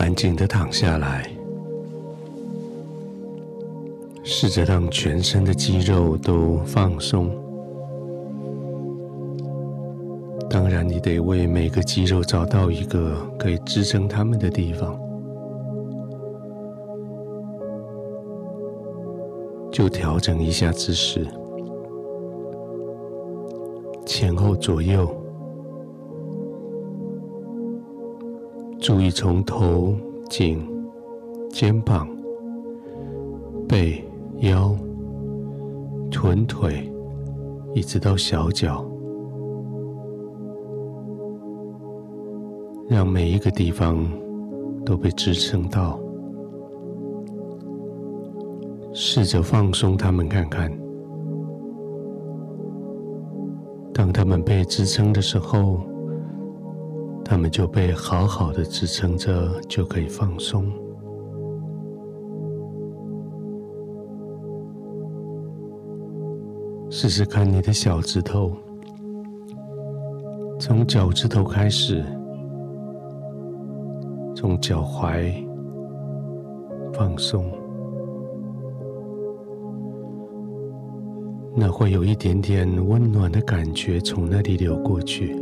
[0.00, 1.30] 安静的躺下来，
[4.24, 7.30] 试着让全身的肌肉都放松。
[10.48, 14.98] 当然，你得为每个肌肉找到一个可以支撑它们的地方。
[19.70, 21.26] 就调整一下姿势，
[24.06, 25.14] 前后左右，
[28.80, 29.94] 注意从头、
[30.30, 30.66] 颈、
[31.50, 32.08] 肩膀、
[33.68, 34.02] 背、
[34.38, 34.74] 腰、
[36.10, 36.90] 臀、腿，
[37.74, 38.82] 一直到小脚，
[42.88, 44.10] 让每一个地方
[44.82, 46.00] 都被支撑到。
[48.94, 50.72] 试着放松他们看看。
[53.92, 55.82] 当他们被支撑的时候，
[57.30, 60.66] 他们就被好好的支撑着，就可以放松。
[66.90, 68.50] 试试看你的小指头，
[70.58, 72.04] 从脚趾头开始，
[74.34, 75.32] 从脚踝
[76.92, 77.48] 放松。
[81.54, 85.40] 那会有一点点温暖的感觉从那里流过去，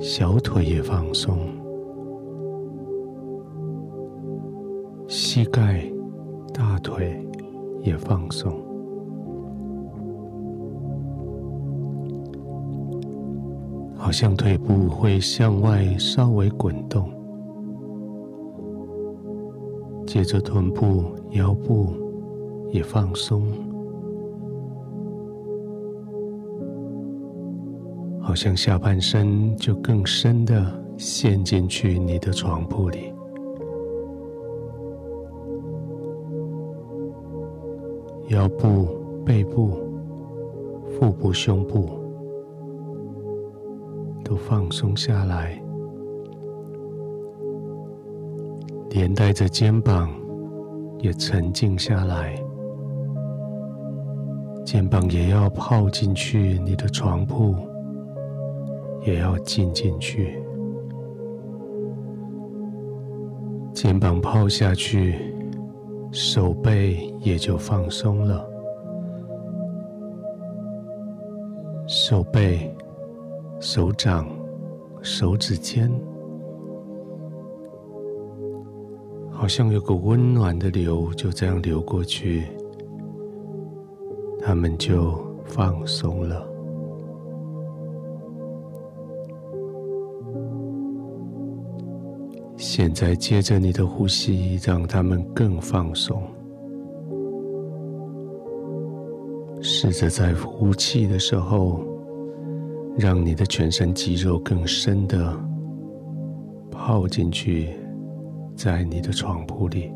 [0.00, 1.36] 小腿也放松，
[5.06, 5.84] 膝盖、
[6.54, 7.22] 大腿
[7.82, 8.50] 也放松，
[13.94, 17.08] 好像腿部会向外稍微滚动，
[20.06, 21.94] 接着臀部、腰部。
[22.72, 23.42] 也放松，
[28.22, 30.64] 好像下半身就更深的
[30.96, 33.12] 陷进去你的床铺里，
[38.28, 38.86] 腰部、
[39.24, 39.70] 背部、
[40.90, 41.88] 腹部、胸部
[44.22, 45.60] 都放松下来，
[48.90, 50.08] 连带着肩膀
[51.00, 52.36] 也沉静下来。
[54.64, 57.56] 肩膀也要泡进去，你的床铺
[59.02, 60.42] 也要浸进去。
[63.72, 65.34] 肩膀泡下去，
[66.12, 68.46] 手背也就放松了。
[71.86, 72.74] 手背、
[73.58, 74.28] 手掌、
[75.02, 75.90] 手指尖，
[79.30, 82.44] 好像有个温暖的流就这样流过去。
[84.42, 86.49] 他们就放松了。
[92.60, 96.22] 现在接着你的呼吸，让他们更放松。
[99.62, 101.80] 试着在呼气的时候，
[102.98, 105.34] 让你的全身肌肉更深的
[106.70, 107.70] 泡进去，
[108.54, 109.90] 在你的床铺里，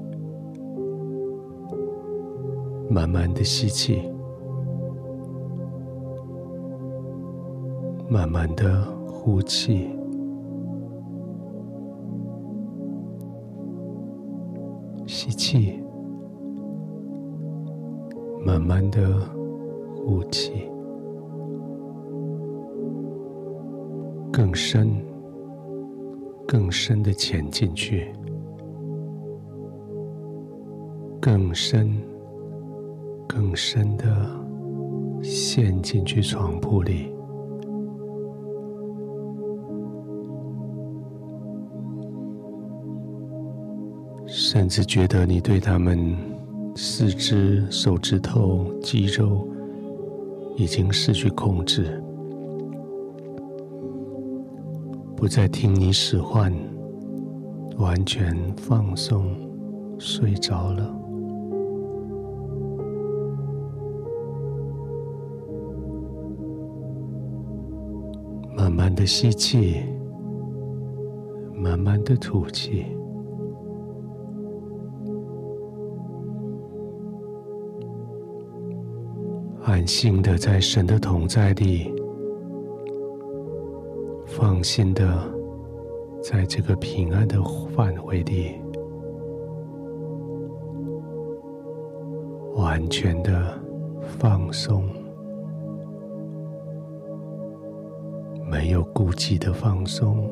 [2.89, 4.11] 慢慢的吸气。
[8.09, 9.91] 慢慢的呼气，
[15.25, 15.83] 吸气，
[18.45, 19.27] 慢慢的
[19.97, 20.69] 呼气，
[24.31, 24.91] 更深、
[26.47, 28.13] 更深的潜进去，
[31.23, 31.91] 更深、
[33.27, 34.29] 更深的
[35.23, 37.14] 陷进去床铺里。
[44.27, 46.17] 甚至觉得你对他们
[46.75, 49.47] 四肢、手指头、肌肉
[50.57, 52.03] 已经失去控制，
[55.17, 56.53] 不再听你使唤，
[57.79, 59.25] 完全放松，
[59.99, 60.95] 睡着了。
[68.57, 69.83] 慢慢的吸气，
[71.55, 72.87] 慢慢的吐气。
[79.75, 81.93] 安心的在神的同在里，
[84.25, 85.29] 放心的
[86.23, 87.43] 在这个平安的
[87.75, 88.55] 范围里。
[92.55, 93.61] 完全的
[94.01, 94.85] 放松。
[98.49, 100.31] 没有顾忌的放松。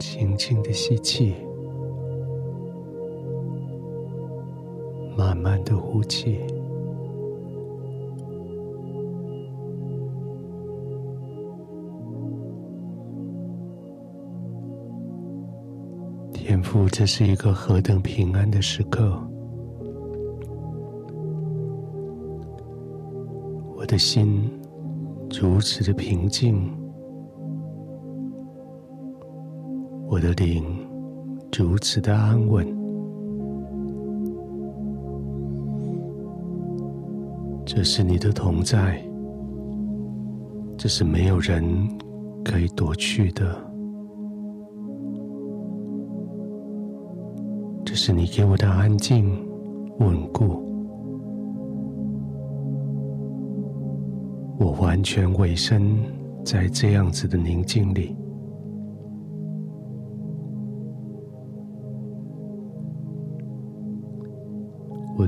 [0.00, 1.36] 轻轻的吸气。
[5.18, 6.38] 慢慢的呼气。
[16.32, 19.20] 天父，这是一个何等平安的时刻！
[23.76, 24.48] 我的心
[25.40, 26.72] 如此的平静，
[30.08, 30.64] 我的灵
[31.58, 32.77] 如此的安稳。
[37.78, 39.00] 这是你的同在，
[40.76, 41.62] 这是没有人
[42.44, 43.56] 可以夺去的。
[47.84, 49.30] 这是你给我的安静、
[50.00, 50.60] 稳固，
[54.58, 55.98] 我完全委身
[56.44, 58.16] 在这样子的宁静里，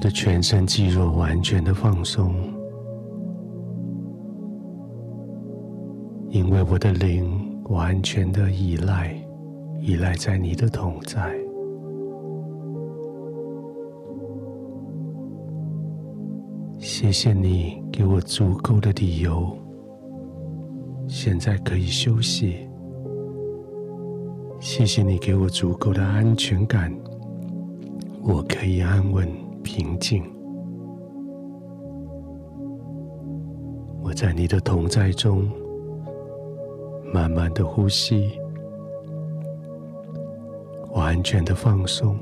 [0.01, 2.35] 我的全身肌肉完全的放松，
[6.31, 9.15] 因为我的灵完全的依赖，
[9.79, 11.31] 依赖在你的同在。
[16.79, 19.55] 谢谢你给我足够的理由，
[21.07, 22.67] 现在可以休息。
[24.61, 26.91] 谢谢你给我足够的安全感，
[28.23, 29.29] 我可以安稳
[29.73, 30.21] 平静。
[34.03, 35.49] 我在你的同在中，
[37.15, 38.33] 慢慢的呼吸，
[40.93, 42.19] 完全的放松。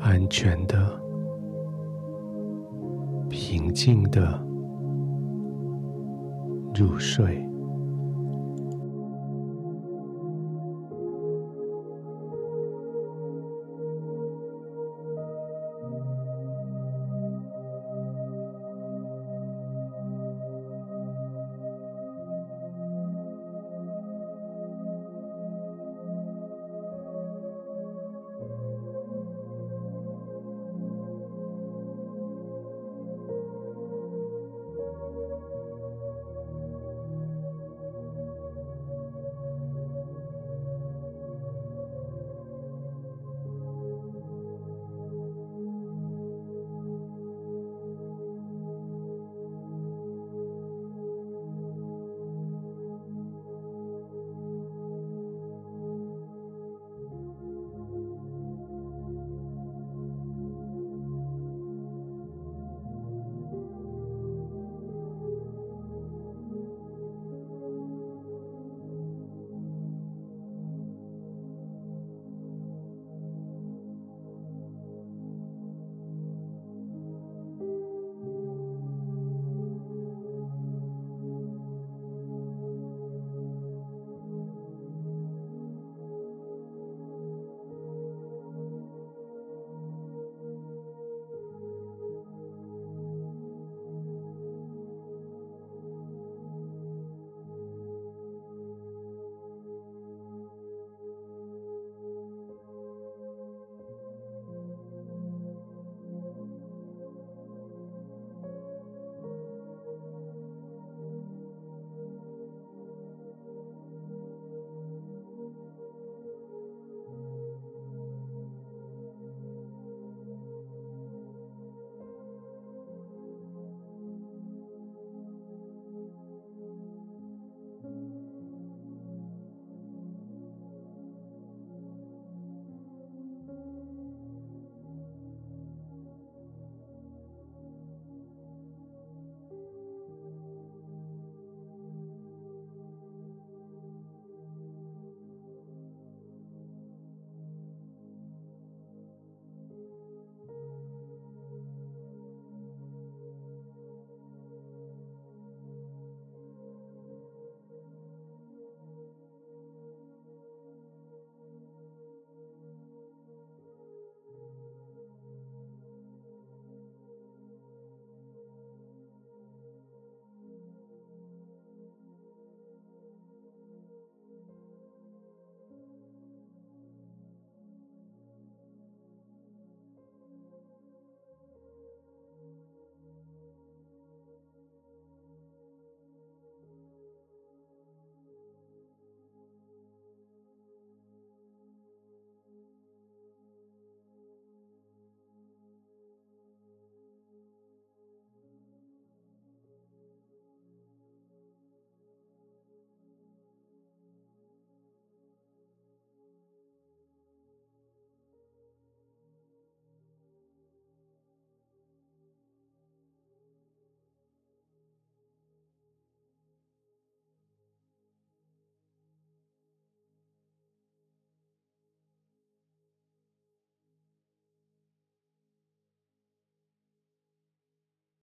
[0.00, 0.78] 安全的、
[3.28, 4.40] 平静的
[6.76, 7.44] 入睡。